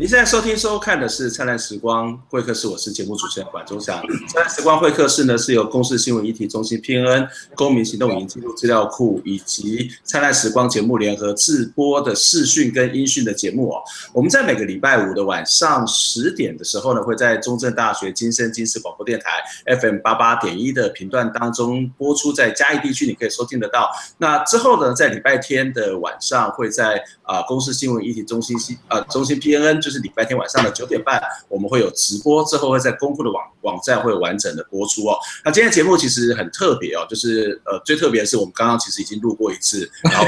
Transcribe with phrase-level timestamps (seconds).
[0.00, 4.00] 您现在收听收看的是《灿烂时光会客室》，我是节目主持人管中祥。
[4.28, 13.82] 灿烂时光会客室呢，是由公视新闻议题中心 PNN 公民行动影音记录资料库以及灿烂时光节目联合制播的视讯跟音讯的节目哦。
[14.12, 19.42] 我们在每个礼拜五的晚上十点的时候呢，会在中正大学金声金视广播电台
[19.80, 23.90] FM 八八点一的频段当中播出，在嘉义地区你可以收听得到。
[24.18, 29.87] 那之后呢，在礼拜天的晚上会在啊公视新闻议题中心新呃中心 PNN。
[29.88, 35.16] 就是礼拜天晚上的九点半，我们会有直播，之后会在公布的网网站会有完整的播出哦。
[35.42, 40.26] 那今天节目其实很特别哦，就是呃最特别的是我们刚刚其实已经录过一次，然后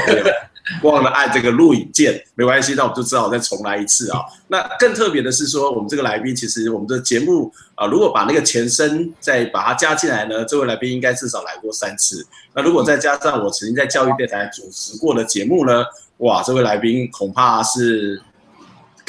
[0.81, 4.21] 忘了按这个录影键，没关系，那我们就只好再重来一次啊。
[4.47, 12.25] 那更特别的是说，我们这个来宾其实我们的节目啊，如果把那个前身再把它加进来呢，这位来宾应该至少来过三次。
[12.55, 15.83] 那如果再加上我曾经在教育电台主持过的节目呢，
[16.17, 18.19] 哇，这位来宾恐怕是。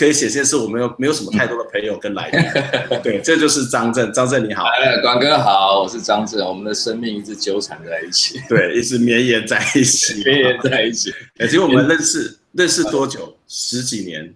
[0.02, 2.40] 可以显现是我们没有没有什么太多的朋友跟来宾，
[3.04, 11.14] 对，这就是张震，张震你好，哎，管哥好，我是张震，我们的生命一直纠缠在一起，对，一直绵延在一起，绵延在一起。
[11.38, 13.32] 哎，其实我们认识认识多久？
[13.46, 14.34] 十几年？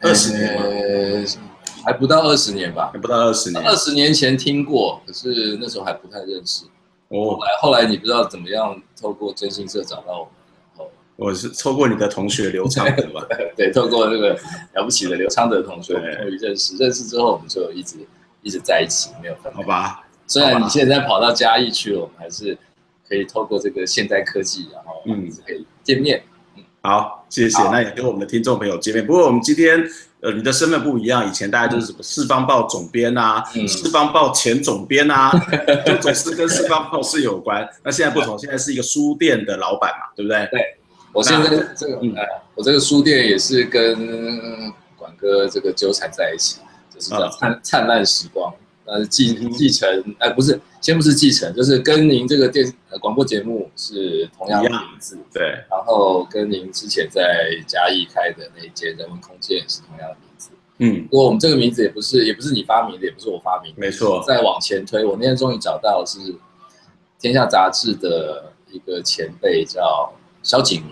[0.00, 0.56] 二十年？
[0.56, 1.24] 呃，
[1.84, 2.90] 还不到二十年吧？
[2.92, 3.62] 还不到二十年。
[3.64, 6.64] 二十年前听过，可是那时候还不太认识。
[7.06, 10.32] 哦，后来后来你不知道怎么样透过征信社找到我们。
[11.20, 13.20] 我是透过你的同学刘昌德吧，
[13.54, 14.30] 对，透过那个
[14.72, 17.96] 了不起的刘昌德同学，终于认识，认识之后我们就一直
[18.40, 19.52] 一直在一起，没有分。
[19.52, 22.56] 好吧，虽然你现在跑到嘉义去了，我们还是
[23.06, 26.22] 可以透过这个现代科技，然后嗯，可以见面。
[26.56, 27.62] 嗯，好，谢谢。
[27.64, 29.06] 那也跟我们的听众朋友见面。
[29.06, 29.78] 不过我们今天
[30.22, 35.30] 呃，你的身份不一样，以前大家就是什么《四方报》总编啊，《四方报》前总编啊，
[35.84, 37.68] 就总是跟《四方报》是有关。
[37.84, 40.48] 那现在不同，现在是一个书店的老板嘛，对不对？
[40.50, 40.76] 对。
[41.12, 42.14] 我现在这个，嗯，
[42.54, 46.60] 我这个书店也是跟管哥这个纠缠在一起，
[46.94, 48.54] 就是叫灿灿烂时光，
[48.84, 49.88] 呃，继继承，
[50.18, 64.22] 哎，不是，先不是继承，就是跟您这个电广播节目是同样的名字，对，然后跟您之前在嘉义开的那间人文空间也是同样的名字，嗯，不过我们这个名字也不是，也不是你发明的，也不是我发明的，没错。
[64.24, 66.18] 再往前推，我那天终于找到是
[67.18, 70.12] 天下杂志的一个前辈叫。
[70.42, 70.82] 萧景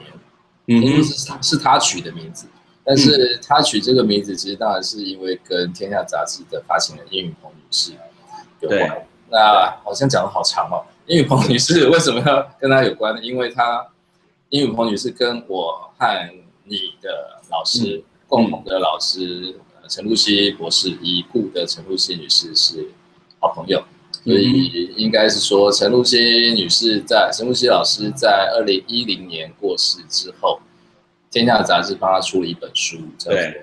[0.66, 2.46] 年，嗯，是他是他取的名字，
[2.84, 7.92] 但是他取这个名字，其实当然是因为跟天下杂志的发行人殷雨鹏女士
[8.60, 9.06] 有关。
[9.30, 13.22] 那好像讲的好长哦，殷雨鹏女士为什么要跟他有关呢？
[13.22, 13.86] 因为她
[14.48, 16.30] 殷雨鹏女士跟我和
[16.64, 19.54] 你的老师、嗯、共同的老师
[19.88, 22.90] 陈露西博士，已故的陈露西女士是
[23.38, 23.84] 好朋友。
[24.24, 26.18] 所以应该是说，陈露西
[26.52, 30.60] 女士在陈露西老师在二零一零年过世之后，
[31.30, 33.40] 天下杂志帮她出了一本书，叫做《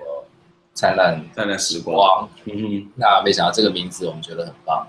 [0.74, 2.28] 灿烂灿烂时光》。
[2.50, 4.86] 嗯哼，那没想到这个名字我们觉得很棒，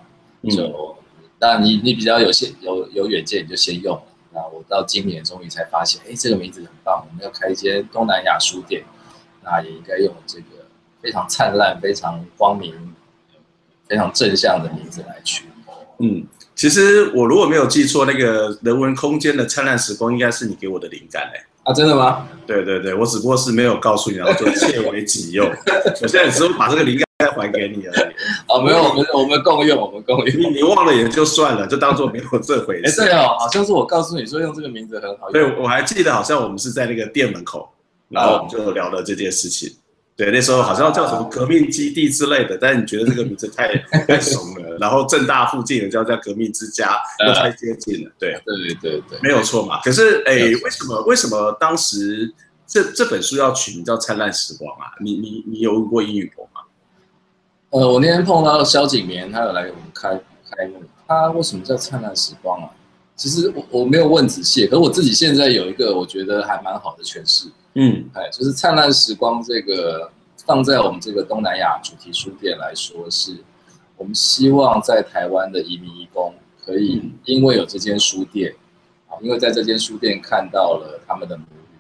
[0.50, 0.96] 就
[1.40, 4.02] 那你你比较有先有有远见，你就先用。
[4.34, 8.84] 那我到今年终于才发现，哎，这个名字很棒，我们要开一间东南亚书店，
[9.44, 10.66] 那也应该用这个
[11.02, 12.74] 非常灿烂、非常光明、
[13.88, 15.44] 非常正向的名字来取。
[16.00, 16.24] 嗯，
[16.56, 21.40] 其实我如果没有记错，那个人文空间的灿烂时光应该是你给我的灵感嘞。
[21.64, 22.26] 啊，真的吗？
[22.46, 25.46] 对对对，我只不过是没有告诉你，然后就窃为己用。
[26.02, 28.14] 我现在只是把这个灵感还给你而已。
[28.48, 30.40] 哦，没有，我们我们共用，我们共用。
[30.40, 33.02] 你你忘了也就算了，就当做没有这回事。
[33.02, 35.34] 哎，对哦，好像是我告诉你说用这个名字很好用。
[35.34, 37.68] 对，我还记得好像我们是在那个店门口，
[38.08, 39.70] 然后我们就聊了这件事情。
[40.18, 44.76] 对，那时候好像叫什么革命基地之类的，但是你觉得这个名字太 太怂了。
[44.80, 46.98] 然后正大附近有叫叫革命之家，
[47.28, 48.12] 又太接近了。
[48.18, 49.80] 对，对对对对，没有错嘛。
[49.84, 50.34] 可是哎，
[50.64, 52.34] 为什么为什么当时
[52.66, 54.92] 这这本书要取名叫《灿烂时光》啊？
[55.00, 56.62] 你你你有问过殷雨博吗？
[57.70, 60.20] 呃，我那天碰到萧景年，他有来给我们开
[60.50, 60.82] 开幕。
[61.08, 62.72] 他为什么叫《灿烂时光》啊？
[63.16, 67.48] 其实我我没有问仔细，可是我自己现在有一个我觉得还蛮好的诠释。
[67.80, 70.10] 嗯，哎，就是灿烂时光这个
[70.48, 73.36] 放在我们这个东南亚主题书店来说，是
[73.98, 76.34] 我们希望在台湾的移民义工
[76.66, 78.56] 可以因为有这间书店
[79.10, 81.76] 啊，因为在这间书店看到了他们的母语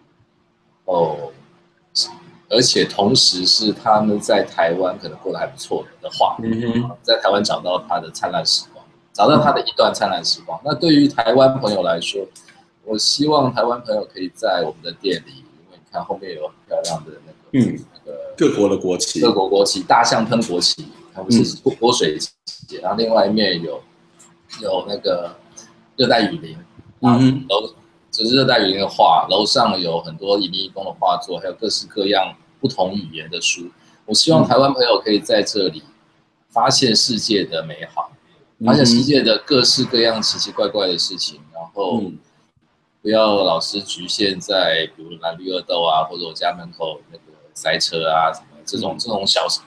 [0.83, 1.31] 哦，
[2.49, 10.59] 而且同时是他们在台湾可能过得还不错的话，嗯，在台湾找到他的灿烂时光，找到他的一段灿烂时光。
[10.65, 12.27] 那对于台湾朋友来说，
[12.83, 15.31] 我希望台湾朋友可以在我们的店里。
[15.37, 17.96] 因为你看后面有很漂亮的那个，嗯，那个
[18.37, 22.17] 各国的国旗，各国国旗，大象喷国旗，它不是泼水
[22.67, 23.81] 节，嗯，然后另外一面有
[24.61, 25.35] 有那个
[25.95, 26.57] 热带雨林，
[27.01, 27.73] 嗯，楼
[28.11, 33.69] 就是热带雨林的画，楼上有很多移民工的画作，还有各式各样不同语言的书。
[34.05, 35.83] 我希望台湾朋友可以在这里
[36.49, 38.11] 发现世界的美好，
[38.65, 42.01] 发现世界的各式各样奇奇怪怪的事情，然后
[43.01, 47.23] 不要老是局限在比如蓝绿二斗啊，或者我家门口那个
[47.57, 49.59] 塞车啊什么这种这种小事，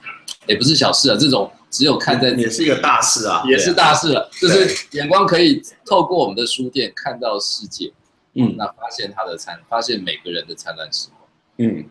[0.46, 7.92] 也不是小事啊，这种只有看在也是一个大事啊，也是大事了，就是眼光可以透过我们的书店看到世界，
[8.34, 11.28] 嗯，那发现它的灿，发现每个人的灿烂时光，
[11.58, 11.84] 嗯。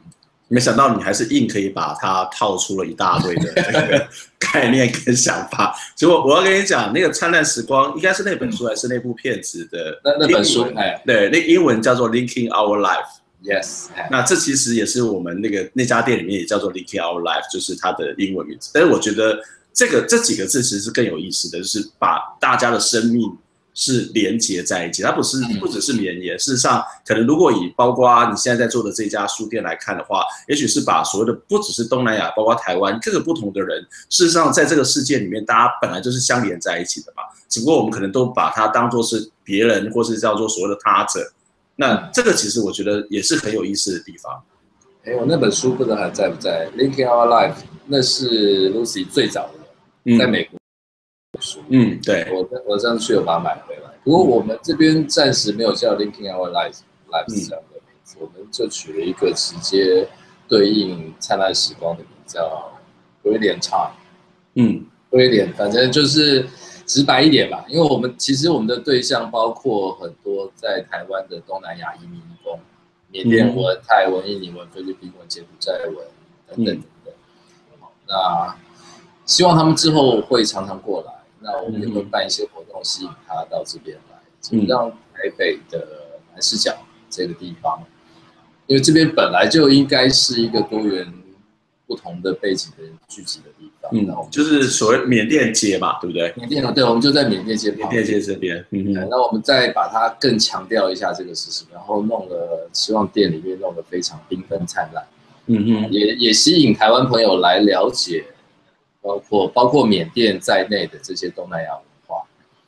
[0.51, 4.07] 没想到你还是硬可以把它套出了一大堆的 这个
[4.39, 5.75] 概念跟想法。
[5.95, 10.01] 结果我要跟你讲，那个灿烂时光应该是那本书还是那部片子的？
[10.03, 13.19] 那那本书，哎，对，那英文叫做 Linking Our Life。
[13.43, 13.87] Yes。
[14.11, 18.69] 那这其实也是我们那个那家店里面也叫做 Linking Our Life，就是它的英文名字。
[18.73, 19.39] 但是我觉得
[19.73, 23.37] 这个这几个字其实是更有意思的，就是把大家的生命。
[23.75, 26.37] 是连接在一起，它不是不只是绵延。
[26.37, 37.23] 事实上，可能如果以包括你现在在做的这家书店来看的话，也许是把所谓的不只是东南亚，包括台湾各个不同的人，事实上在这个世界里面，大家本来就是相连在一起的嘛。
[37.47, 41.31] 只不过我们可能都把它当做是别人，或是叫做所谓的他者。
[41.79, 44.43] 那这个其实我觉得也是很有意思的地方。
[45.05, 47.55] 哎，我那本书不知道还在不在？Linking Our Life，
[47.85, 49.49] 那是 Lucy 最早
[50.03, 50.59] 的，在美国。
[51.69, 53.89] 嗯，对，我我上次有把它买回来。
[54.03, 56.79] 不过我们这边暂时没有叫 Linking Our Lives
[57.09, 60.05] Lives 这样的名字，我们就取了一个直接
[60.49, 62.77] 对应灿烂时光的名字，叫
[63.23, 63.93] Brilliant Time。
[64.55, 66.45] 嗯，Brilliant，反正就是
[66.89, 67.63] 直白一点吧。
[67.67, 72.59] 因为我们其实我们的对象包括很多在台湾的东南亚移民工，
[73.11, 75.95] 缅甸文、泰文、印尼文、菲律宾文、柬埔寨文
[76.47, 77.13] 等等等等。
[78.07, 78.57] 那
[79.23, 81.13] 希望他们之后会常常过来。
[81.41, 84.17] 那我们也会办一些活动，吸引他到这边来，
[84.51, 85.87] 嗯、让台北的
[86.33, 86.75] 南势角
[87.09, 87.81] 这个地方，
[88.65, 91.13] 因为这边本来就应该是一个多元、
[91.89, 93.89] 不同的背景的人聚集的地方。
[93.91, 96.31] 嗯，就是所谓缅甸街嘛，对不对？
[96.37, 97.71] 缅甸啊对，我们就在缅甸街。
[97.71, 99.07] 缅甸街这边，嗯嗯。
[99.09, 105.03] 那我们再把它更强调一下这个事情，然后弄了，希望店里面弄得非常缤纷灿烂。
[105.47, 108.23] 嗯嗯，也也吸引台湾朋友来了解。
[109.01, 112.21] 包括包括缅甸在内的这些东南亚文化，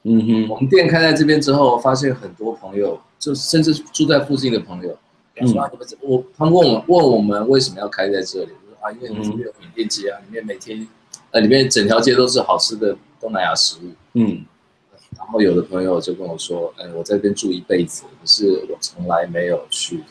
[0.04, 4.98] 嗯哼，我们店开在这边之后，发现很多朋友，就甚至住在附近的朋友，
[5.42, 8.50] 嗯，说你们我他们问我问我们为什么要开在这里，
[8.82, 10.88] 啊，因为你们这边有缅甸街啊，里面每天
[11.32, 14.44] 呃里面整条街都是好吃的东南亚食物，嗯，
[15.18, 20.04] 然后有的朋友就跟我说，哎，我在这边住一辈子，可是我从来没有去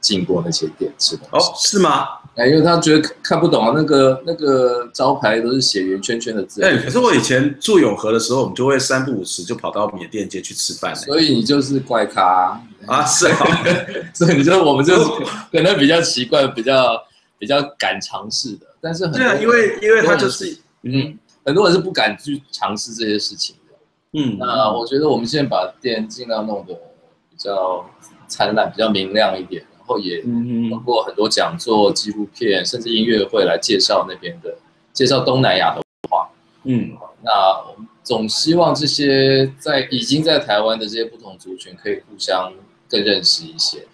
[0.00, 2.08] 进过那些店吃东西，哦，是吗？
[2.34, 6.64] 哎，因为他觉得看不懂啊，那个那个招牌都是写圆圈圈的字。
[6.64, 10.96] 哎，可是我以前住永和的时候，我们就会三不五时就跑到缅甸街去吃饭。
[10.96, 13.64] 所以你就是怪咖啊，啊是啊，
[14.12, 15.04] 所以你说我们就是
[15.52, 17.00] 可能比较奇怪，比较
[17.44, 18.66] 比较敢尝试的。
[18.80, 23.76] 但是很多对啊，因为因为他就是嗯，很多人是不敢去尝试这些事情的。
[24.12, 27.84] 嗯，那我觉得我们现在把店尽量弄得比较
[28.26, 29.62] 灿烂，比较明亮一点。
[29.76, 34.56] 然后也通过很多讲座、纪录片，甚至音乐会来介绍那边的，
[34.94, 36.30] 介绍东南亚的文化。
[36.62, 37.30] 嗯，那
[37.68, 42.50] 我们总希望这些在已经在台湾的这些不同族群可以互相
[42.88, 43.86] 更认识一些，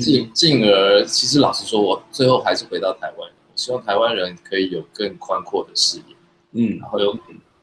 [0.00, 6.14] 进进而，其实老实说，我最后还是回到台湾，我希望台湾人可以有更宽阔的视野，
[6.52, 7.18] 嗯，然后有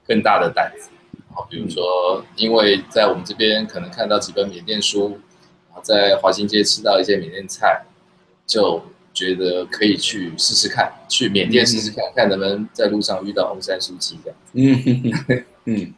[0.08, 0.90] 更大的胆子。
[1.30, 5.20] 然后比如说，因为在我们这边可能看到几本缅甸书。
[5.76, 7.84] 然后在华新街吃到一些缅甸菜，
[8.46, 8.80] 就
[9.12, 14.38] 觉得可以去试试看，去缅甸试试看，看能不能在路上遇到翁山书记这样。
[14.54, 15.94] 嗯嗯，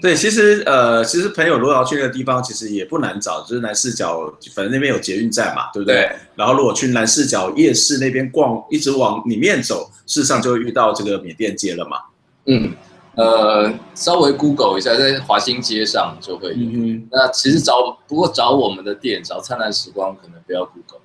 [0.00, 5.94] 对，其实呃，其实朋友如果要去那个地方，其实也不难找，就是南四角，反正那边有捷运站嘛，对不对？
[5.94, 11.98] 对，然后如果去南四角夜市那边逛，一直往里面走，事实上就会遇到这个缅甸街了嘛。
[12.46, 12.72] 嗯。
[13.14, 16.54] 呃，稍微 Google 一下，在华新街上就会有。
[16.54, 17.08] 嗯哼。
[17.10, 21.00] 那其实找不过找我们的店，找灿烂时光可能不要 Google。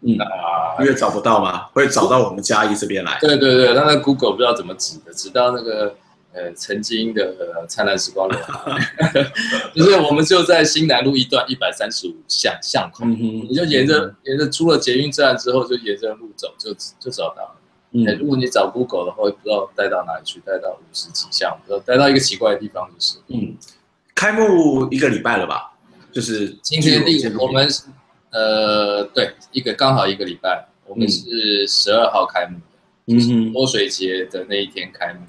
[0.00, 0.18] 嗯。
[0.80, 1.66] 因为找不到嘛？
[1.72, 3.16] 会找到我们嘉义这边来。
[3.20, 5.94] 对对对，那那 Google 不知道怎么指的，指到那个
[6.34, 8.34] 呃曾经的灿烂时光路。
[9.74, 17.56] 就是我们就在新南路一段一百三十五巷巷口，嗯、你就沿着、嗯、沿着出了捷运站之后，就沿着路走，就就找到了。
[17.92, 23.18] 嗯，如果你找 Google 的话，不知道带到哪里去，带到五十几巷，不知道带到一个奇怪的地方就是。
[23.28, 23.56] 嗯，
[24.14, 25.70] 开幕一个礼拜了吧？
[26.10, 27.68] 就是今天第我们
[28.30, 35.20] 呃对一个刚好一个礼拜，我们是十二号开幕的，嗯哼，泼水节的那一天开幕。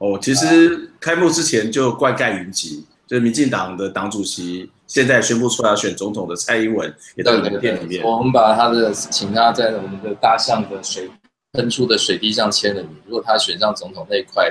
[0.00, 8.02] 哦，其实开幕之前就灌溉云集，就是民进党的党主席现在宣布出来要选总统的蔡英文也到你的店里面。
[8.02, 11.10] 我们把他的请他在我们的大象的水
[11.52, 12.90] 喷出的水滴上签了名。
[13.06, 14.50] 如果他选上总统那一块，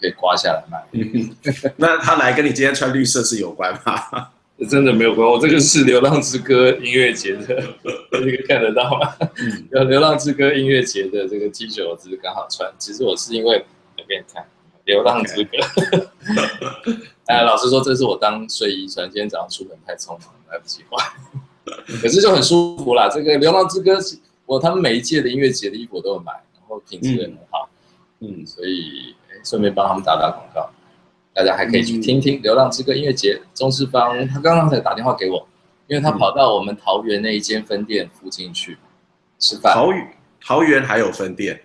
[0.00, 0.82] 可以刮下来卖。
[1.76, 4.28] 那他来跟你今天穿绿色是有关吗？
[4.70, 7.62] 真的没有关，我这个是《流浪之歌》音乐节的，
[8.12, 9.14] 这个看得到吗？
[9.72, 12.72] 有《流浪之歌》音乐节的这个 T 恤，我只是刚好穿。
[12.78, 13.62] 其实我是因为
[13.98, 14.42] 我给你看。
[14.86, 15.58] 流浪之歌，
[17.26, 19.04] 哎，老实说，这是我当睡衣穿。
[19.10, 21.04] 今天早上出门太匆忙，来不及换。
[22.00, 23.08] 可是就很舒服啦。
[23.08, 23.98] 这个流浪之歌，
[24.46, 27.68] 我他们每一届的音乐节的衣服我都有买，然后品质也很好。
[28.20, 30.70] 嗯，嗯，所以顺便帮他们打打广告，
[31.34, 33.42] 大家还可以去听听流浪之歌音乐节。
[33.54, 35.48] 钟世芳他刚刚才打电话给我，
[35.88, 38.78] 因为他跑到我们桃园那一间分店附近去
[39.40, 39.74] 吃饭。
[39.74, 41.60] 桃园桃园还有分店。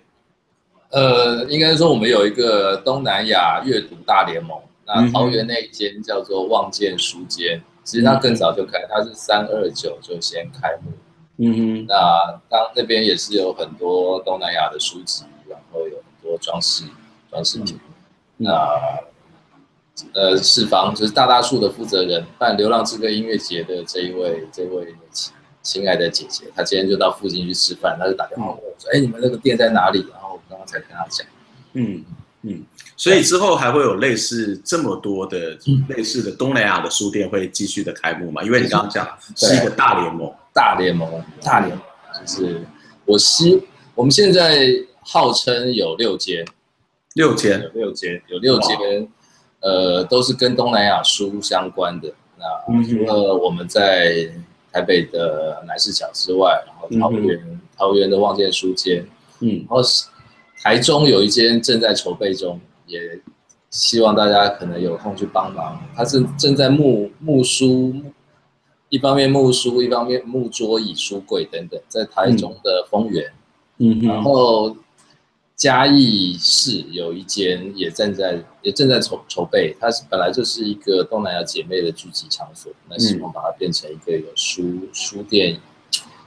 [0.91, 10.91] 呃，应该说我们有一个东南亚阅读大联盟，那桃园那一间叫做望见书间，其实它更早就开，它是三二九就先开幕。
[11.37, 16.83] 嗯哼，那当那边也是有很多东南亚的书籍，然后有很多装饰
[17.29, 17.79] 装饰品。
[18.37, 18.99] 嗯、那
[20.13, 24.93] 呃，世芳就是大大树的负责人，办流浪之歌音乐节的这一位这一位
[25.61, 31.25] 亲爱的姐姐，她今天就到附近去吃饭，她就打电话问我说：“哎、嗯，你们那个店在哪里？”然后我刚刚才跟她讲，
[31.73, 32.03] 嗯
[32.43, 32.63] 嗯，
[32.97, 35.57] 所以之后还会有类似这么多的
[35.89, 38.41] 类似的东南亚的书店会继续的开幕嘛？
[38.41, 41.85] 因为你刚刚讲是一个大联盟，大联盟，大联盟，
[42.19, 42.61] 就是
[43.05, 43.61] 我希
[43.93, 44.67] 我们现在
[45.01, 46.43] 号称有六间，
[47.13, 49.07] 六间，有六间，有六间，
[49.59, 52.11] 呃，都是跟东南亚书相关的。
[52.39, 54.31] 那除了我们在
[54.71, 59.05] 台北的南市角之外，然后桃园桃园的望见书间，
[59.39, 59.81] 嗯，然后。
[60.63, 63.19] 台中有一间正在筹备中，也
[63.71, 65.81] 希望大家可能有空去帮忙。
[65.95, 67.95] 它是正在木木书，
[68.89, 73.33] 一方面木书，一方面木桌椅、书柜等等，在台中的丰原。
[73.79, 74.77] 嗯，然后
[75.61, 85.59] 嘉义市有一间也正在也正在筹筹备，它是本来就是一个东南亚姐妹的聚集场所，那希望把它变成一个有书书店。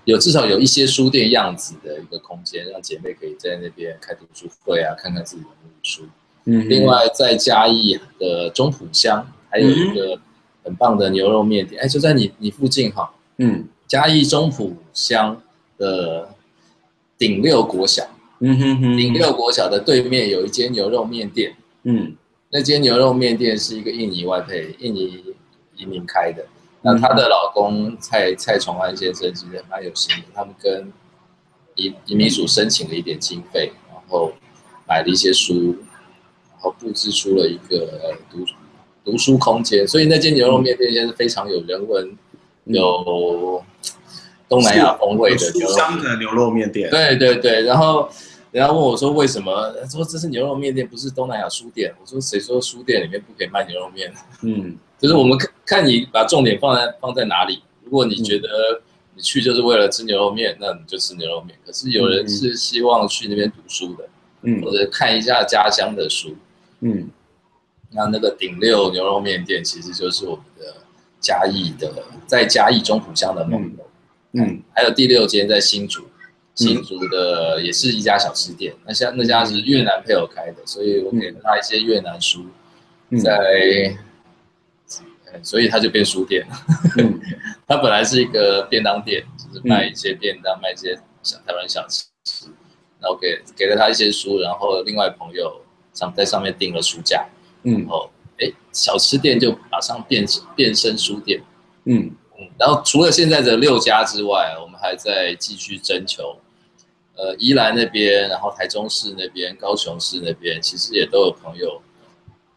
[0.04, 5.48] 有至少有一些书店样子的一个空间，让姐妹可以在那边开读书会啊，看看自己的
[5.82, 6.04] 书。
[6.44, 10.16] 嗯，另外在嘉义的中埔乡还有一个
[10.62, 13.12] 很棒的牛肉面店，哎，就在你你附近哈。
[13.38, 15.42] 嗯，嘉义中埔乡
[15.76, 16.28] 的
[17.18, 18.06] 顶六国小，
[18.46, 21.56] 嗯哼哼，顶六国小的对面有一间牛肉面店。
[21.84, 22.14] 嗯，
[22.50, 25.24] 那间牛肉面店是一个印尼外配，印尼
[25.76, 26.44] 移民开的。
[26.82, 30.92] 那她的老公蔡蔡崇安先生其实蛮有心的，他们跟
[31.76, 34.30] 移移民署申请了一点经费，然后
[34.86, 35.76] 买了一些书，
[36.52, 38.44] 然后布置出了一个读
[39.04, 39.88] 读书空间。
[39.88, 42.06] 所以那间牛肉面店现在是非常有人文、
[42.66, 43.64] 嗯、有
[44.48, 46.90] 东南亚风味的牛肉香的牛肉面店。
[46.90, 48.08] 对对对，然后
[48.54, 49.74] 人家问我说为什么？
[49.90, 51.92] 说这是牛肉面店，不是东南亚书店。
[52.00, 54.14] 我说谁说书店里面不可以卖牛肉面？
[54.42, 54.78] 嗯。
[54.96, 57.64] 就是我们看看你把重点放在放在哪里。
[57.82, 58.80] 如果你觉得
[59.16, 61.58] 你去就是为了吃牛肉面，那你就吃牛肉面。
[61.66, 64.08] 可是有人是希望去那边读书的，
[64.42, 66.36] 嗯，或者看一下家乡的书，
[66.78, 67.10] 嗯。
[67.90, 70.76] 那那个顶六牛肉面店其实就是我们的
[71.18, 71.92] 嘉义的，
[72.24, 73.84] 在嘉义中埔乡的梦游，
[74.40, 76.04] 嗯，还有第六间在新竹，
[76.54, 78.74] 新竹的也是一家小吃店。
[78.86, 82.46] 那家那家是越南配偶开的，所以我给了他一些越南书，
[83.22, 83.96] 在。
[85.42, 86.54] 所以他就变书店了。
[86.96, 87.20] 嗯，
[87.66, 92.06] 他本来是一个便当店，就是卖一些便当，嗯、卖一些小台湾小吃。
[93.00, 95.60] 然后给给了他一些书，然后另外朋友
[95.92, 97.26] 上在上面订了书架。
[97.64, 98.08] 嗯，然后
[98.38, 101.42] 哎，小吃店就马上变变身书店。
[101.86, 102.12] 嗯
[102.44, 106.36] 嗯，然后除了现在的六家之外，我们还在继续征求。
[107.16, 111.80] 呃，宜兰那边，然后台中市那边，高雄市那边，其实也都有朋友。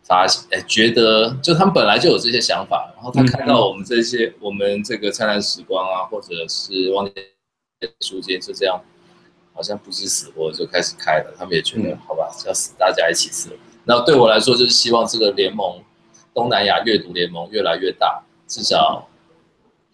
[0.03, 7.25] 发现哎，觉得就他们本来就有这些想法，然后他看到我们这些，嗯、我们这个灿烂时光啊，或者是望见
[8.00, 8.82] 书间就这样，
[9.53, 13.50] 好像不知死活就开始开了，他们也觉得、嗯、好吧，要死大家一起死。
[13.84, 15.84] 然后对我来说，就是希望这个联盟，
[16.34, 19.10] 东南亚阅读联盟越来越大，至少，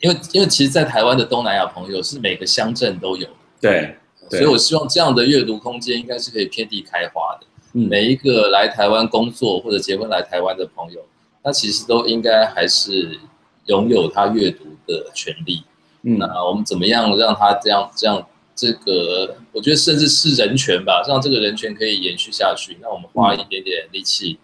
[0.03, 3.25] 因为因为其实，在台湾的东南亚朋友是每个乡镇都有，
[3.61, 3.95] 对，
[4.29, 7.47] 对，所以我希望这样的阅读空间应该是可以遍地开花的。
[7.71, 10.99] 每一个来台湾工作或者结婚来台湾的朋友，
[11.41, 13.17] 他其实都应该还是
[13.67, 15.63] 拥有他阅读的权利。
[16.01, 19.37] 嗯，那我们怎么样让他这样这样这个？
[19.53, 22.77] 我觉得甚至是人权吧，让这个人权可以延续下去。
[22.81, 24.37] 那我们花一点点力气，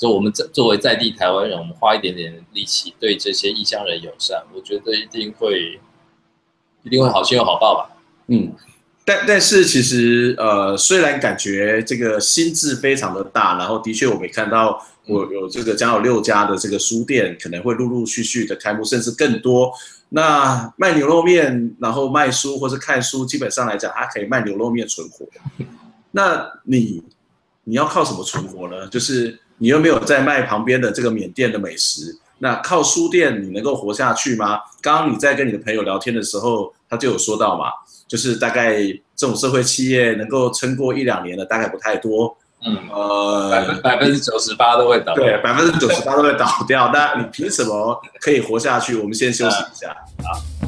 [0.00, 5.78] 就我们作为在地台湾人，我们花一点点力气对这些异乡人友善，我觉得一定会
[6.82, 7.94] 一定会好心有好报吧。
[8.28, 8.50] 嗯，
[9.04, 19.70] 但但是其实呃，虽然感觉这个心智非常的大，然后的确我们看到我有这个将有六家的这个书店可能会陆陆续续的开幕，甚至更多。
[20.08, 25.26] 那卖牛肉面，然后卖书或是看书，基本上来讲，它可以卖牛肉面存活。
[26.12, 27.02] 那你
[27.64, 28.88] 你要靠什么存活呢？
[28.88, 29.38] 就是。
[29.60, 34.58] 你又没有在卖旁边的这个缅甸的美食，那靠书店你能够活下去吗？
[34.80, 37.66] 刚刚你在跟你的朋友聊天的时候，他就有说到嘛，
[38.08, 38.78] 就是大概
[39.14, 42.34] 这种社会企业能够撑过一两年的大概不太多，
[42.66, 46.90] 嗯，呃，百分百分之九十八都会倒，对，百分之九十八都会倒掉。
[46.90, 48.96] 那你凭什么可以活下去？
[48.96, 50.59] 我们先休息一下， 好。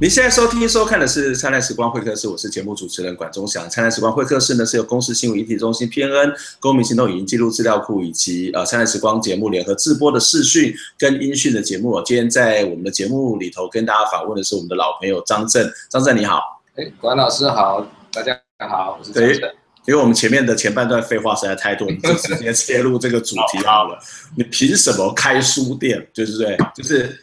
[0.00, 3.68] 你现在收听收看的是灿烂时光会客室，我是节目主持人管中祥。
[3.68, 12.00] 灿烂时光会客室呢是由公司新闻议题中心 PNN 公民行动影音记录资料库以及呃灿烂时光节目联合制播的视讯跟音讯的节目。
[12.00, 16.62] 今天在我们的节目里头跟大家访问的是我们的老朋友张震，张震你好。
[16.76, 19.54] 哎，管老师好，大家好，我是张震。
[19.84, 23.98] 因为我们前面的前半段废话实在太多，我们就直接切入这个主题好了。
[24.34, 26.08] 你凭什么开书店？
[26.14, 27.20] 就是对，就是。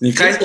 [0.00, 0.38] 你开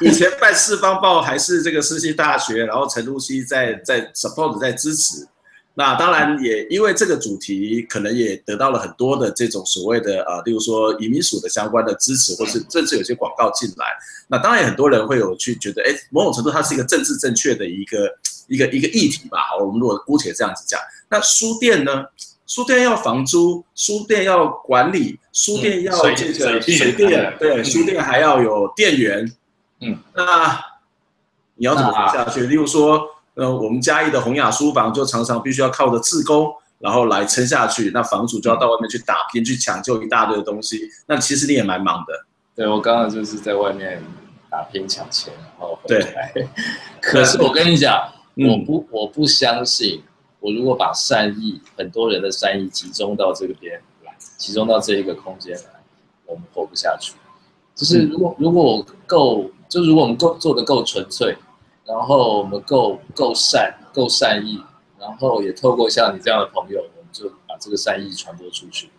[0.00, 5.26] 以前办四方报还是这个世新大学，然后陈露西在在 support 在支持，
[5.74, 13.86] 那当然也因为这个主题，可能也得到了很多的这种所谓的呃，例如说移民署的相关的支持，或是甚至有些广告进来。
[14.28, 18.14] 那当然很多人会有去觉得，哎，某种程度它是一个政治正确的一个
[18.46, 19.38] 一个一个议题吧。
[19.48, 22.04] 好，我们如果姑且这样子讲，那书店呢？
[22.52, 29.32] 书店要房租，书店要管理，书店要这个水电，对，书店还要有店员，
[29.80, 30.62] 嗯，那
[31.54, 32.42] 你要怎么活下去？
[32.48, 42.26] 例如说，呃，我们嘉义的洪雅书房就常常必须要靠着自工，然后来撑下去，那房主就要到外面去打拼，去抢救一大堆的东西，那其实你也蛮忙的。
[42.54, 44.04] 对，我刚刚就是在外面
[44.50, 46.30] 打拼抢钱，然后回来。
[46.34, 46.46] 对，
[47.00, 50.02] 可是我跟你讲，我不，我不相信。
[50.42, 55.80] 我如果把善意，很多人的善意集中到这个边来，集中到这一个空间来，
[56.26, 57.14] 我们活不下去。
[57.76, 61.36] 就是如果如果我够，就如果我们够做的够纯粹，
[61.86, 64.60] 然后我们够够善够善意，
[64.98, 68.90] 然后也透过像你这样的朋友，我们就把这个善意传播出去。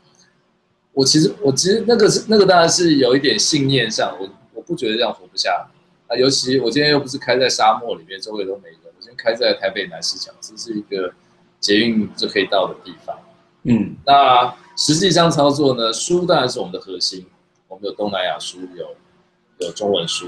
[0.94, 5.68] 我其实我其实那个是那个当然是有一点信念上，我我不觉得这样活不下
[6.08, 6.16] 啊。
[6.16, 11.14] 尤其我今天又不是开在沙漠里面，周围都没人，我今天开在台北南市角，这是一个。
[11.64, 13.16] 捷运就可以到的地方，
[13.64, 17.26] 嗯，那实际上操作呢，书当然是我们的核心，
[17.70, 20.28] 我们有东南亚书，有有中文书，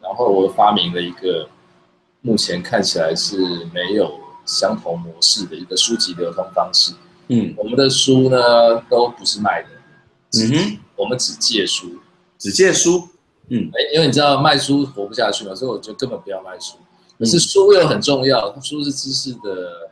[0.00, 1.48] 然后我发明了一个
[2.20, 3.36] 目前看起来是
[3.74, 4.12] 没有
[4.44, 6.92] 相同模式的一个书籍流通方式，
[7.26, 9.68] 嗯，我们的书呢都不是卖的，
[10.38, 11.98] 嗯哼，我们只借书，
[12.38, 13.08] 只借书，
[13.48, 16.76] 嗯，哎，因为你知道卖书活不下去嘛，所以我就根本不要卖书，
[17.18, 19.85] 可是书又很重要，书是知识的。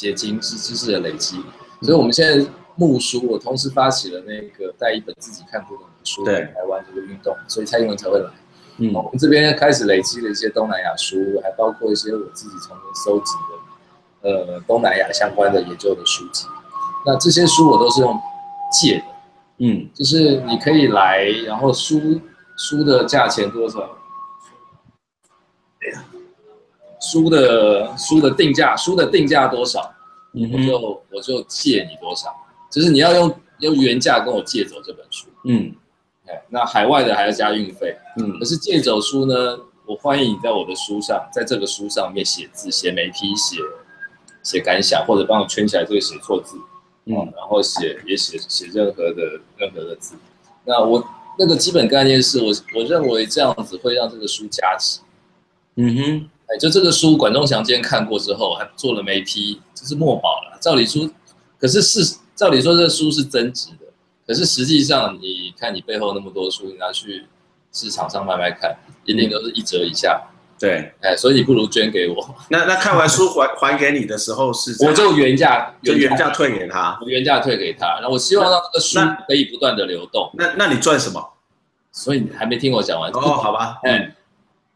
[0.00, 1.36] 结晶是知识的累积，
[1.82, 8.30] 所以我们现在募书，我同时发起了那个带一本自己看不懂的书来台湾这个运动，所以蔡英文才会来。
[8.78, 13.32] 嗯，我们这边开始累积了一些东南亚书，还包括一些我自己重新搜集
[14.22, 16.46] 的，呃，东南亚相关的研究的书籍。
[17.04, 18.18] 那这些书我都是用
[18.72, 19.04] 借的，
[19.58, 22.18] 嗯，就是你可以来，然后书
[22.56, 23.98] 书的价钱多少？
[27.00, 29.90] 书的书的定价，书的定价多少，
[30.32, 32.28] 我就我就借你多少，
[32.70, 35.74] 就是你要用用原价跟我借走这本书，嗯，
[36.26, 43.56] 哎，那海外的还要加运费，嗯，可是借走书呢，我欢迎你在我的书上，在这个书上面写字，写眉批，写
[44.42, 46.58] 写感想，或者帮我圈起来这个写错字，
[47.06, 50.14] 嗯，然后写也写写任何的任何的字，
[50.64, 51.02] 那我
[51.38, 55.00] 那个基本概念是我我认为这样子会让这个书加值，
[55.76, 56.30] 嗯哼。
[56.52, 60.58] 哎，就这个书，管仲祥今天看过之后，还做了媒批，这是墨宝了。
[60.60, 61.08] 照理说，
[61.58, 63.86] 可是是照理说，这个书是增值的。
[64.26, 67.24] 可是实际上，你看你背后那么多书，你拿去
[67.72, 70.20] 市场上卖卖看，一定都是一折以下。
[70.58, 72.34] 对，哎，所以你不如捐给我。
[72.50, 74.76] 那那看完书还还给你的时候是？
[74.84, 76.98] 我就原价，就原价退给他。
[77.00, 80.28] 我原价退给他，然后我希望让这个书可以不断的流动。
[80.34, 81.24] 那那，那你赚什么？
[81.92, 83.08] 所以你还没听我讲完。
[83.12, 84.12] 哦，好吧，嗯。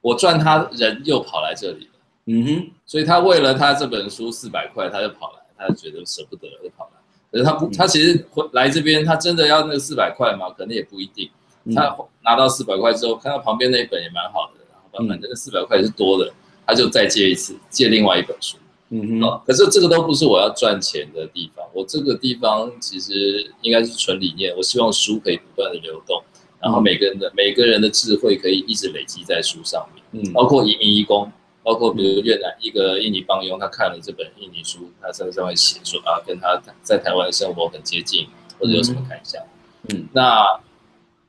[0.04, 7.00] 我赚他人又跑来这里了，嗯哼，所以他为了他这本书四百块，他就跑来，他就觉得舍不得就跑来。
[7.32, 10.50] 可是他不，他其实回来这边，他真的要那个四百块吗？
[10.50, 11.30] 可能也不一定。
[11.74, 14.60] 他拿到四百块之后，看到旁边那一本也蛮好的，
[14.92, 16.30] 然后反正那四百块也是多的，
[16.66, 18.58] 他就再借一次，借另外一本书。
[18.90, 19.40] 嗯哼。
[19.46, 24.54] 可是这个都不是我要赚钱的地方，我这个地方其实应该是纯理念。
[24.54, 26.22] 我希望书可以不断的流动，
[26.60, 29.93] 然后每个人的每个人的智慧可以一直累积在书上面。
[30.14, 30.32] 嗯。
[30.32, 31.30] 包括移民移工。
[31.66, 39.42] 包括比如越南一个印尼帮佣，他看了这本印尼书，他甚至上会写说啊，跟他在台湾的生活很接近，或者有什么感想。
[39.88, 40.44] 嗯，那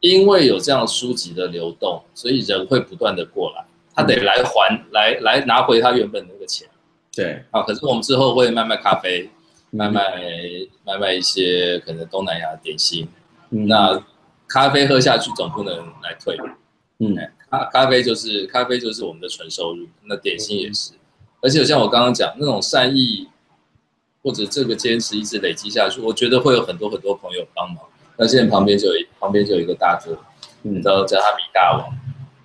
[0.01, 6.67] 因为有这样书籍的流动，所以人会不断的过来，他得来还、嗯、来来拿回他原本的那个钱。
[7.13, 9.29] 对啊，可是我们之后会卖卖咖啡，
[9.69, 10.21] 卖卖
[10.83, 13.07] 卖卖一些可能东南亚的点心。
[13.51, 14.03] 嗯，那
[14.49, 16.37] 咖啡喝下去总不能来退。
[16.99, 17.15] 嗯。
[17.59, 20.91] 咖咖啡就是咖啡就是我们的纯收入，那点心也是，
[21.41, 23.27] 而且像我刚刚讲那种善意，
[24.23, 27.79] 或者这个坚持一直累积下去，我觉得会有很多很多朋友帮忙。
[28.17, 30.17] 那现在旁边就有旁边就有一个大哥，
[30.63, 31.91] 嗯，叫叫他米大王，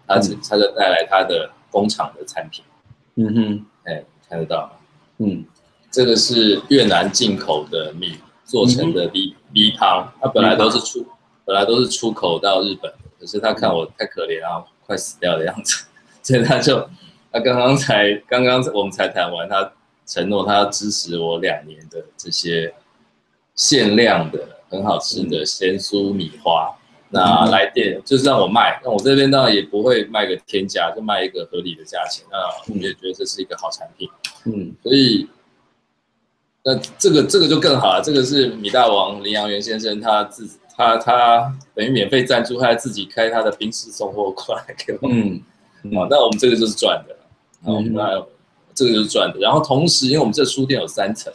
[0.06, 2.64] 他只他就带来他的工厂的产品，
[3.16, 4.70] 嗯哼，哎，看得到吗？
[5.18, 5.44] 嗯，
[5.90, 11.06] 这个是越南进口的米做成的米米汤，它本来都是出
[11.44, 14.64] 本来都是出口到日本，可是他看我太可怜啊。
[14.90, 15.84] 快死掉的样子，
[16.20, 16.76] 所以他就，
[17.30, 19.72] 他刚刚才刚刚我们才谈完，他
[20.04, 22.74] 承诺他要支持我两年的这些
[23.54, 26.76] 限量的很好吃的咸酥米花，
[27.10, 34.08] 那来电就是让我卖，那我这边当然也不会卖个天价，就卖一个合理的价钱，那我们也觉得这是一个好产品，
[34.46, 35.28] 嗯，所以
[36.64, 40.58] 那这个这个就更好了，这个是米大王林阳元先生他自己。
[40.80, 45.42] 他他等于免费赞助，他还自己开他的冰室送货过来给我们。
[45.84, 47.14] 嗯， 好，那我们这个就是赚的。
[47.66, 48.18] 嗯，那
[48.72, 49.38] 这个就是赚的。
[49.38, 51.30] 然后同时，因为我们这书店有三层，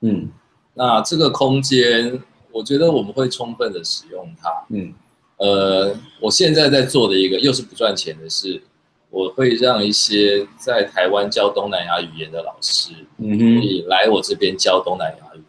[0.00, 0.28] 嗯，
[0.74, 4.50] 那这个空间，我觉得我们会充分的使用它。
[4.70, 4.92] 嗯，
[5.36, 8.60] 呃，我现在在做的一个又是不赚钱的事，
[9.08, 15.42] 我会让一些在台湾教东南亚语言的老师，嗯，可以来我这边教东南亚语。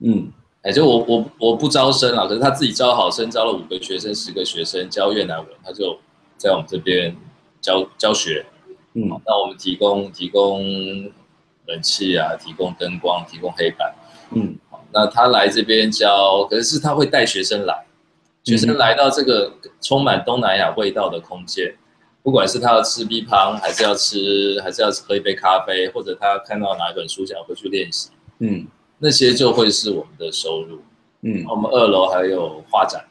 [0.00, 0.32] 嗯。
[0.62, 5.98] 哎，就我我我不招生了，可是他自己招好生，招了五个学生、十个学生教越南文，他就
[6.36, 7.16] 在我们这边
[7.62, 8.44] 教教学。
[8.92, 10.62] 嗯，那我们提供提供
[11.64, 13.94] 冷气啊，提供灯光，提供黑板。
[14.32, 14.54] 嗯，
[14.92, 17.86] 那他来这边教，可是他会带学生来，
[18.44, 21.74] 学生来到这个充满东南亚味道的空间，
[22.22, 28.10] 不管是他要吃 B 胖，还是要吃，还是要喝一杯咖啡，或者他看到哪一本书想回去练习。
[28.40, 28.66] 嗯。
[29.02, 30.82] 那些就会是我们的收入，
[31.22, 33.02] 嗯，我们二楼还有画展，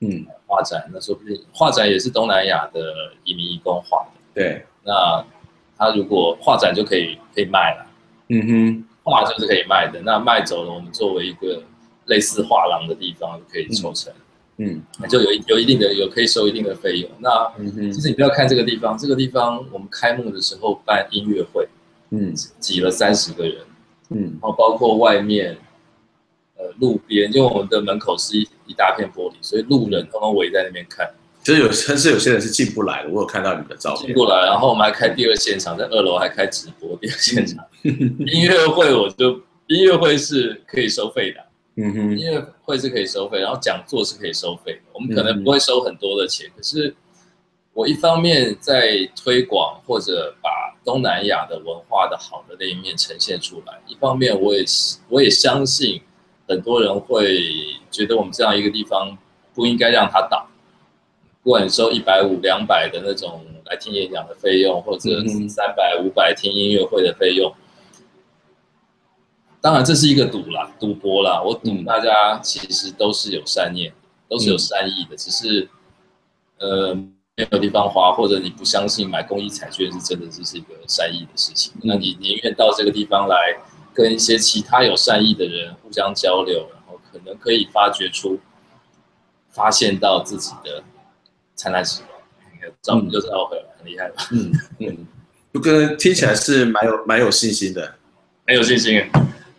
[0.00, 2.80] 嗯，画展那说不定画展也是东南亚的
[3.22, 5.24] 移民义工画的，对，那
[5.78, 7.86] 他如果画展就可以可以卖了，
[8.28, 11.62] 嗯哼，画就是可以卖的，那卖走了，我们作为一个
[12.06, 14.12] 类似画廊的地方就可以抽成，
[14.56, 17.52] 嗯，那就有有一定的有可以收一定的费用，那
[17.92, 21.68] 其实你不要看这个地方，这个地方我们开幕的时候办音乐会，
[22.10, 23.58] 嗯，挤了三十个人。
[24.10, 25.56] 嗯，然后包括外面，
[26.56, 31.08] 呃，路边，因为我们的门口是一一大片玻璃，所以路人通通围在那边看。
[31.42, 33.08] 就是有，甚至有些人是进不来的。
[33.08, 34.06] 我有看到你的照片。
[34.06, 37.64] 进不来，然后我们还开第二现场，在二楼还开直播第二现场。
[37.82, 41.40] 音乐会我就音乐会是可以收费的，
[41.76, 44.80] 嗯哼，音乐会是可以收费，然后讲座是可以收费的。
[44.92, 46.94] 我们可能不会收很多的钱，嗯、可是
[47.72, 50.50] 我一方面在推广或者把。
[50.82, 54.64] 东南亚的文化的好的那一面呈现出来，一方面我也
[55.08, 56.00] 我也相信
[56.48, 57.38] 很多人会
[57.90, 59.16] 觉得我们这样一个地方
[59.54, 60.48] 不应该让它倒，
[61.42, 67.54] 不管你收一百五、两百的那种来听演讲的费用，或者三百、五百听音乐会的费用，
[69.60, 73.92] 当然这是一个赌啦，赌博啦，我赌大家其实都是有善念，
[74.28, 75.68] 都是有善意的，只是
[76.58, 76.96] 呃。
[77.40, 81.72] 没有地方花，或者你不相信买公益彩券是真的，这是一个善意的事情。
[81.82, 83.58] 那你宁愿到这个地方来，
[83.94, 88.38] 跟一些其他有善意的人互相交流，然后可能可以发掘出、
[89.48, 90.82] 发现到自己的
[91.54, 92.10] 灿烂时光。
[92.82, 94.28] 照片就是奥会很厉害吧？
[94.32, 95.06] 嗯嗯，
[95.54, 97.94] 就跟听起来是蛮有蛮有信心的，
[98.46, 99.02] 很有信心，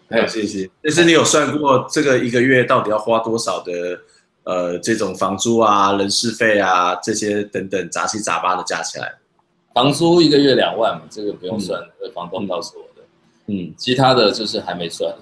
[0.08, 0.70] 很有信心。
[0.84, 4.00] 但是你有算过这个一个月到底要花多少的？
[4.43, 9.13] 呃，这种房租啊、人事费啊，这些等等杂七杂八的加起来，
[9.73, 12.88] 房租一个月两万嘛，这个不用算，嗯、房东告诉我的。
[13.47, 15.13] 嗯，其他的就是还没算，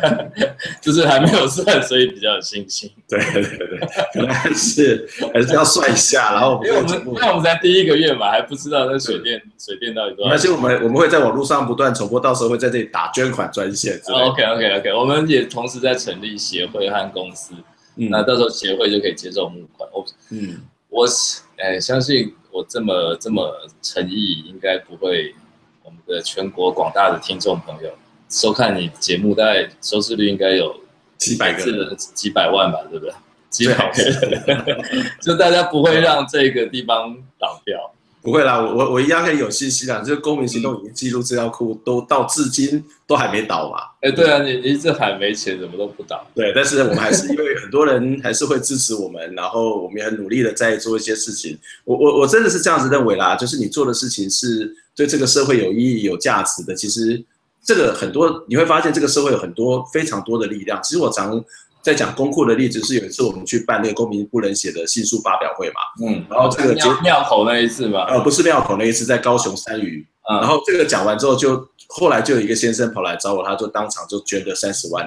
[0.80, 2.90] 就是还没有算，所以比较有信心。
[3.08, 3.78] 对对对，
[4.12, 10.32] 可能还是还是要算一下，然后因为我们因为我们才第一个月嘛，还不知道那水电水电到底多少。
[10.32, 14.00] 而且我们我们会在网络上不断重播，到时候会在这里打捐款专线。
[14.06, 17.54] OK OK OK，我们也同时在成立协会和公司，
[17.96, 19.88] 嗯、那到时候协会就可以接受募款。
[19.92, 21.06] 我嗯，我
[21.56, 23.52] 哎相信我这么这么
[23.82, 25.34] 诚意，应该不会。
[25.86, 27.90] 我们的全国广大的听众朋友
[28.30, 30.74] 收看你节目，大概收视率应该有
[31.18, 33.12] 几百个人，几百万吧，对不对？
[33.50, 34.64] 几百个人，
[35.20, 37.93] 就大家不会让这个地方倒掉。
[38.24, 40.00] 不会啦，我我一样很有信心啦。
[40.00, 43.76] 就是公民行动影音记录资料库都到至今都还没倒嘛。
[44.00, 46.26] 哎，对啊，你你一直喊没钱，怎么都不倒？
[46.34, 51.58] 对，但是我们还是因为很多人还是会支持我们，然后我们也很努力的在做一些事情。
[51.84, 56.74] 我我我真的是这样子认为啦，就是你做的事情是对这个社会有意义、有价值的。
[56.74, 57.22] 其实
[57.62, 60.82] 这个很多你会发现，这个社会有很多非常多的力量。
[60.82, 61.44] 其实我常。
[61.84, 75.06] 在讲公库的例子是有一次我们去办那个公民不能写的信书发表会嘛，嗯，然后这个庙口那一次嘛，呃，不是庙口那一次，在高雄三余，嗯，然后这个讲完之后就，就后来就有一个先生跑来找我，他就当场就捐了三十万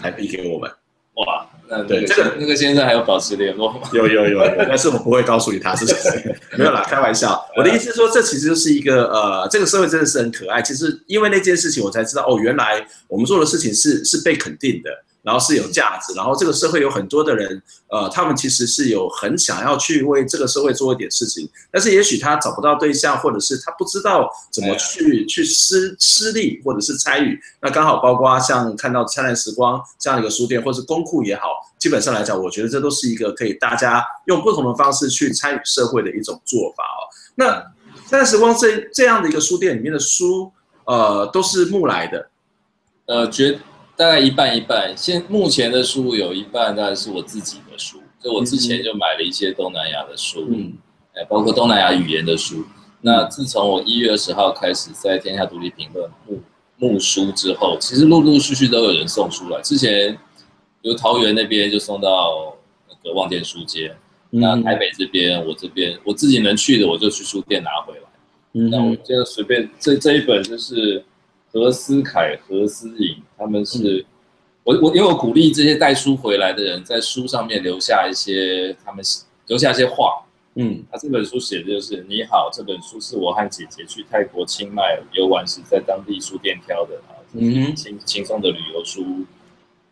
[0.00, 0.70] 台币给我们，
[1.16, 3.80] 哇，那对这个那个先生还有保持联络吗？
[3.92, 7.38] 有有有，有，但是我不会告诉你他是谁，没有啦，开玩笑。
[7.54, 10.62] 我的意思是说，这其实就是一个呃，这个社会真的是很可爱。
[10.62, 14.90] 其实因为那件事情，我才知道哦，原来我们做的事情是是被肯定的。
[15.24, 27.40] 然后是有价值，然后这个社会有很多的人，呃，他们其实是有很想要去为这个社会做一点事情，但是也许他找不到对象，或者是他不知道怎么去去施施力，或者是参与。
[27.62, 37.00] 那刚好包括像看到灿烂时光这样的一个书店，或是公库也好，基本上来讲，我觉得这都是一个可以大家用不同的方式去参与社会的一种做法哦。
[37.36, 37.46] 那
[38.06, 40.52] 灿烂时光这这样的一个书店里面的书，
[40.84, 42.28] 呃，都是募来的，
[43.06, 43.58] 呃，绝。
[43.96, 50.72] 大概一半一半，现目前的书有一半大概是我自己的书，就我之前就买了一些东南亚的书，嗯，
[51.28, 52.56] 包括东南亚语言的书。
[52.58, 52.66] 嗯、
[53.02, 56.40] 那自从我一月二十号开始在天下独立评论募
[56.76, 59.60] 募书之后，其实陆陆续续都有人送书来。
[59.62, 60.18] 之前
[60.82, 62.56] 由桃园那边就送到
[62.88, 63.94] 那个望见书街，
[64.32, 68.00] 嗯、那台北这边我这边我自己能去的我就去书店拿回来。
[68.54, 71.04] 嗯，那我现在随便这这一本就是。
[71.56, 74.04] 何思凯、何思颖，他们是，嗯、
[74.64, 79.04] 我我因为我鼓励这些带书回来的人，在书上面留下一些他们
[79.46, 80.24] 留下一些话。
[80.54, 87.12] 嗯，他这本书写的就是：你好，这本书是我和姐姐去泰国清迈游玩时在当地书店挑的啊，
[87.74, 89.26] 轻轻松的旅游书。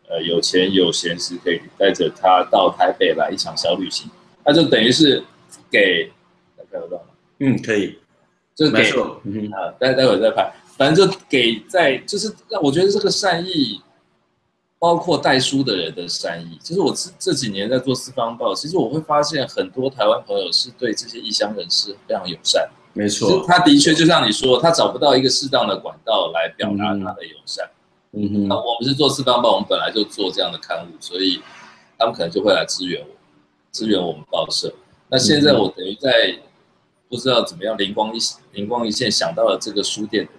[0.09, 4.09] 呃，有钱有闲时可以带着他到台北来一场小旅行。
[4.43, 5.23] 那就等于是
[5.71, 6.11] 给，
[6.71, 7.03] 看得到吗？
[7.39, 7.97] 嗯，可以，
[8.53, 8.83] 就给，
[9.23, 10.51] 嗯啊，待待会再拍。
[10.83, 13.79] 反正就给在，就是让我觉得这个善意，
[14.77, 16.59] 包括带书的人的善意。
[16.61, 22.69] 其实我这这几年在做四方报，其实我会发现很多台湾朋友是对这些异乡人士非常友善。
[22.91, 27.65] 没错，他的确就像你说，他找不到一个适当的管道来表达他的友善。
[28.11, 31.41] 嗯哼，那我们是做四方报，我们本来就做这样的刊物，所以
[31.97, 33.07] 他们可能就会来支援我，
[33.71, 34.73] 支援我们报社。
[35.07, 36.37] 那现在我等于在
[37.07, 38.19] 不知道怎么样灵光一
[38.51, 40.31] 灵光一现想到了这个书店的。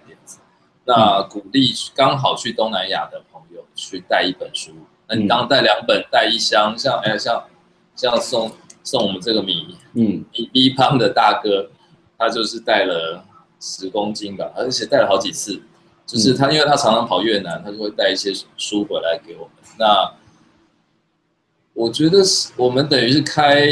[0.87, 4.71] 那鼓励刚好去东南亚的朋友去带一本书，
[5.07, 7.43] 那你当带两本带一箱，像哎像
[7.95, 8.51] 像送
[8.83, 11.71] 送我们这个米，嗯，B B 胖的大哥，
[12.19, 13.25] 他就是带了
[13.59, 15.59] 十公斤吧，而且带了好几次，
[16.05, 19.51] 就是他因为他常常跑越南，他就会带一些书回来给我们。
[19.79, 20.13] 那
[21.73, 23.65] 我觉得是我们等于是开，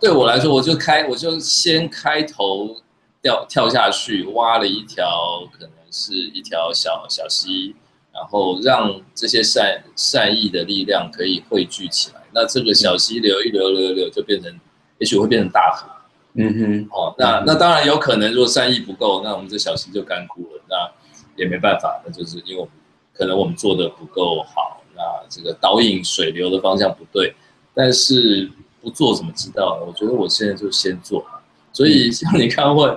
[0.00, 2.76] 对我来说，我就开我就先开头
[3.22, 5.06] 掉跳下去挖了一条
[5.52, 5.70] 可能。
[5.98, 7.74] 是一条小小溪，
[8.12, 12.22] 然后让这些善善意的力量可以汇聚起来。
[12.32, 14.60] 那这个小溪流一流流流，就变成，
[14.98, 15.90] 也许会变成大河。
[16.34, 20.62] 嗯哼，哦，那那当然有可能，如果善意不够，那我们这小溪就干枯了。
[20.68, 20.76] 那
[21.36, 22.72] 也没办法，那就是因为我们
[23.12, 27.34] 可能我们做的不够好，那这个导引水流的方向不对。
[27.74, 28.48] 但是
[28.80, 29.86] 不做怎么知道呢？
[29.86, 31.24] 我觉得我现在就先做。
[31.72, 32.96] 所以像你刚问。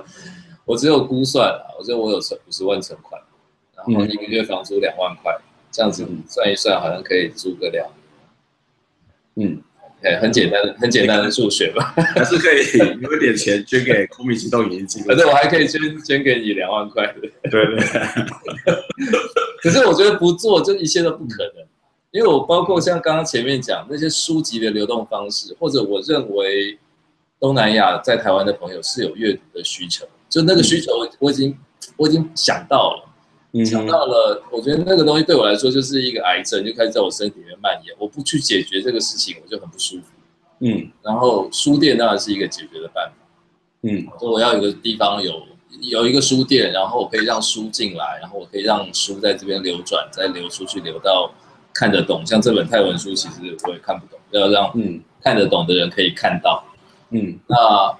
[0.66, 3.22] 我只有估算了，我觉得我有存五十万存款，
[3.76, 5.36] 然后一个月房租两万块，
[5.72, 7.86] 这样子算一算，好像可以租个两
[9.36, 9.50] 年。
[9.50, 9.62] 嗯，
[10.04, 14.88] 哎，很简单的，很简单的数学吧，还是可以有一点钱捐给公民行动影音。
[15.06, 17.22] 反正我还可以捐捐给你两万块的。
[17.50, 17.78] 对对。
[19.62, 21.66] 可是我觉得不做，就一切都不可能，
[22.12, 26.78] 因为我包括像刚刚前面讲那些书籍的流动方式，或者我认为
[27.40, 30.06] 东南亚在台湾的朋友是有阅读的需求。
[30.32, 31.56] 就那个需求，我已经
[31.98, 37.94] 我已经想到了，想到了，我觉得那个东西对我来说就是一个癌症，就开始在我身体里面蔓延。
[38.00, 40.04] 我不去解决这个事情，我就很不舒服。
[40.60, 43.14] 嗯，然后书店当然是一个解决的办法。
[43.82, 45.44] 嗯，我要有个地方有
[45.82, 51.34] 有一个书店，然后我可以让书进来，然后我可以让书在这边流转，再流出去，流到
[51.74, 52.26] 看得懂。
[52.26, 56.64] 像这本泰文书，其实我也看不懂，要让嗯看得懂的人可以看到。
[57.10, 57.98] 嗯，那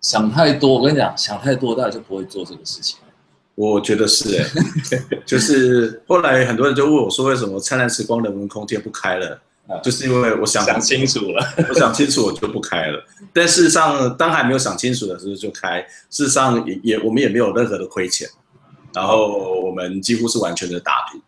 [0.00, 2.98] 想太多，我跟你讲，想太多，大家就不会做这个事情。
[3.54, 9.40] 我觉得是哎、欸， 就是后来很多人就问我说，为什么灿烂时光人文空间不开了？
[9.84, 13.00] 就是因为我想想清楚了，我想清楚我就不开了。
[13.32, 18.28] 但事实上，当还没有想清楚的时候就开，事实上也也我们也没有任何的亏钱，
[18.92, 21.22] 然后我们几乎是完全的打平。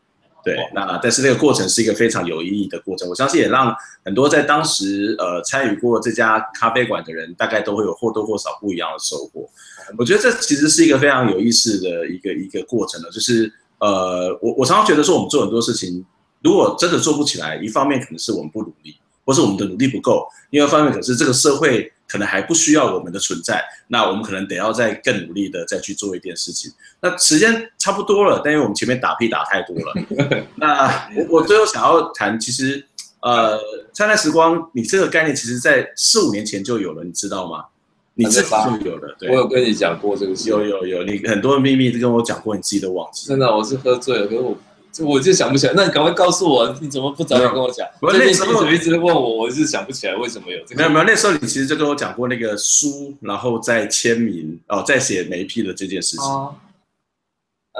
[0.44, 3.74] 对，那但是那个过程是一个非常有意义的过程，我相信也让
[4.04, 9.48] 很多在当时呃参与过这家咖啡馆的人，大概都会有或多或少不一样的收获。
[9.96, 16.04] 我觉得这其实是一个非常有意思的一个一个过程了，就是呃，我我常常觉得说，我们做很多事情，
[16.42, 26.70] 如果真的做不起来，一方面可能是我们不努力，或是我们的努力不够；另外一方面，可是这个社会可能还不需要我们的存在，那我们可能得要再更努力的再去做一件事情。
[27.00, 32.84] 那时间差不多了，但因为我们前面打屁打太多了， 那我我最后想要谈，其实
[33.20, 33.58] 呃，
[33.94, 37.64] 灿烂时光，你这个概念其实在四五年前就有了，你知道吗？
[38.12, 38.50] 你自己
[38.84, 43.26] 就有了，对，我有跟你讲过这个事，有有有，你很多的秘密都跟我讲过，你自己都忘记。
[43.26, 44.54] 真的，我是喝醉了，可是我。
[45.00, 47.88] 我就想不起来，那你赶快告诉我，你怎么不早点跟我讲？
[48.02, 50.76] 我那时候一直问我，我就想不起来为什么有这个。
[50.76, 56.26] 没有没有，那时候你其实就跟我讲过那个书，然后再签名哦，再写每一批的这件事情。
[56.26, 56.54] 哦、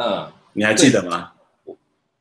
[0.01, 1.33] 嗯，你还记得吗？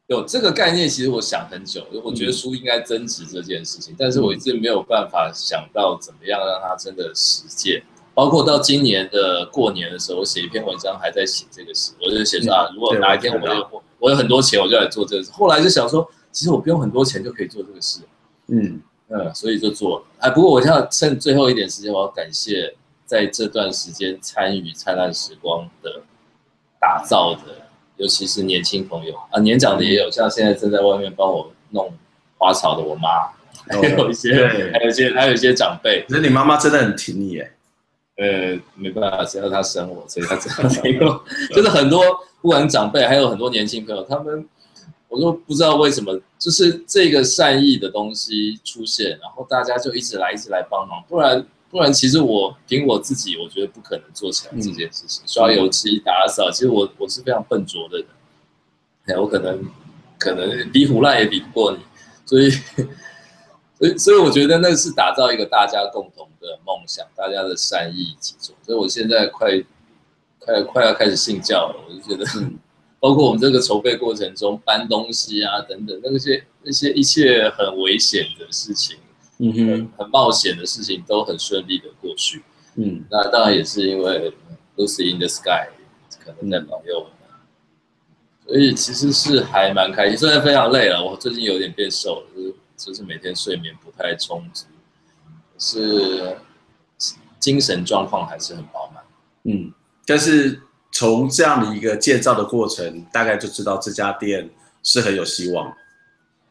[0.08, 7.82] 有这个概念，其实我想很久，我觉得书应该增值这件事情，嗯、但是我一直没有办法想到怎么样让它真的实践。
[8.14, 13.82] 包括到今年的过年的时候，我写一篇文章还在写这个事，我就写说啊，如果哪一天我有。
[14.02, 15.32] 我有很多钱，我就来做这个事。
[15.32, 18.02] 后来就想说，其实我不用很多钱就可以做这个事。
[18.48, 20.06] 嗯嗯，所以就做了。
[20.18, 22.74] 哎，不过我要趁最后一点时间，我要感谢
[23.06, 26.02] 在这段时间参与灿烂时光的
[26.80, 31.94] 打造的，尤其是年轻朋友啊，年长的也有，像现在正在外面帮我弄
[32.40, 33.30] 花草的我妈，
[33.70, 36.04] 还 有一些，还有一些，还有一些长辈。
[36.10, 37.54] 可是你妈妈真的很挺你耶。
[38.18, 41.24] 呃，没办法，只要她生我，所以她这样挺我。
[41.54, 42.04] 就是很多。
[42.42, 44.48] 不管长辈还有很多年轻朋友，他们
[45.08, 51.04] 我都不知道为什么，就是这个善意的东西出现，然后大家就一直来，一直来帮忙。
[51.08, 55.24] 不然，不然，其实我凭我自己，我觉得不可能做起来这件事情。
[55.24, 58.08] 嗯、刷油漆、打扫，其实我我是非常笨拙的人，
[59.06, 59.64] 哎，我可能
[60.18, 61.78] 可能比虎烂也比不过你，
[62.26, 62.50] 所以，
[63.78, 68.56] 所以，所以我觉得那是打造一个大家共同的梦想，大家的善意一起做。
[68.66, 69.64] 所以我现在快。
[70.44, 72.26] 快快要开始信教了，我就觉得，
[73.00, 78.98] 包括我们这个筹备过程中搬东西啊等等，那些那些一切很危险的事情，
[79.38, 82.44] 嗯哼很，冒险的事情都很顺利的过去。
[82.76, 84.34] 嗯，那当然也是因为
[84.78, 85.70] Lucy in the Sky
[86.24, 87.12] 可能在保佑我们，
[88.48, 94.66] 所以其实是还蛮开心，虽然非常累了，我最近有点变瘦了，就是就是每天睡眠不太充足，
[95.60, 96.38] 是
[97.40, 99.04] 精神状况还是很饱满。
[99.44, 99.72] 嗯。
[100.06, 100.60] 但是
[100.92, 104.50] 从这样的一个建造的过程，大概就知道这家店
[104.84, 105.74] 是很有希望，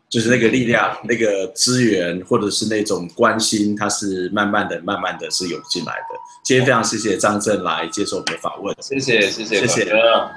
[0.08, 6.18] 就是那个力量、那个资源或者是那种关心，它是慢慢的、慢慢的是涌进来的。
[6.42, 9.84] 今天非常谢谢张震来接受我们的访问，谢谢谢谢谢谢，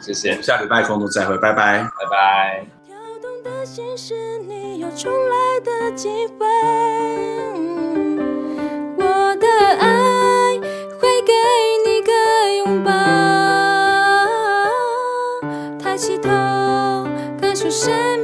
[0.01, 1.81] 谢谢，我们下礼拜空中再会，拜拜。
[1.81, 2.65] 拜拜。
[2.85, 6.45] 跳动的心是，你有重来的机会，
[8.97, 9.47] 我的
[9.79, 10.02] 爱
[17.73, 18.22] 生